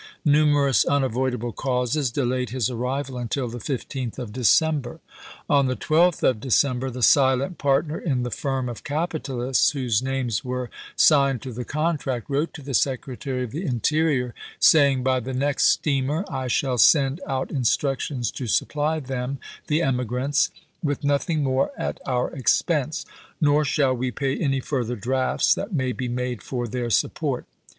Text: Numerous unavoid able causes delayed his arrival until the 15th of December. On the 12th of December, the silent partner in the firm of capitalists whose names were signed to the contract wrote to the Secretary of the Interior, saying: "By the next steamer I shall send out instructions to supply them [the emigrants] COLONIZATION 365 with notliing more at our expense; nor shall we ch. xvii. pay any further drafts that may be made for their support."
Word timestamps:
Numerous 0.25 0.83
unavoid 0.83 1.33
able 1.33 1.51
causes 1.51 2.09
delayed 2.09 2.49
his 2.49 2.71
arrival 2.71 3.19
until 3.19 3.47
the 3.47 3.59
15th 3.59 4.17
of 4.17 4.33
December. 4.33 4.99
On 5.47 5.67
the 5.67 5.75
12th 5.75 6.23
of 6.23 6.39
December, 6.39 6.89
the 6.89 7.03
silent 7.03 7.59
partner 7.59 7.99
in 7.99 8.23
the 8.23 8.31
firm 8.31 8.67
of 8.67 8.83
capitalists 8.83 9.73
whose 9.73 10.01
names 10.01 10.43
were 10.43 10.71
signed 10.95 11.43
to 11.43 11.53
the 11.53 11.63
contract 11.65 12.31
wrote 12.31 12.51
to 12.55 12.63
the 12.63 12.73
Secretary 12.73 13.43
of 13.43 13.51
the 13.51 13.63
Interior, 13.63 14.33
saying: 14.57 15.03
"By 15.03 15.19
the 15.19 15.35
next 15.35 15.65
steamer 15.65 16.25
I 16.27 16.47
shall 16.47 16.79
send 16.79 17.21
out 17.27 17.51
instructions 17.51 18.31
to 18.31 18.47
supply 18.47 18.99
them 18.99 19.37
[the 19.67 19.83
emigrants] 19.83 20.49
COLONIZATION 20.83 21.11
365 21.43 21.43
with 21.43 21.43
notliing 21.43 21.43
more 21.43 21.71
at 21.77 21.99
our 22.07 22.31
expense; 22.31 23.05
nor 23.39 23.63
shall 23.63 23.93
we 23.93 24.09
ch. 24.09 24.15
xvii. 24.15 24.35
pay 24.37 24.43
any 24.43 24.61
further 24.61 24.95
drafts 24.95 25.53
that 25.53 25.73
may 25.73 25.91
be 25.91 26.07
made 26.07 26.41
for 26.41 26.67
their 26.67 26.89
support." 26.89 27.45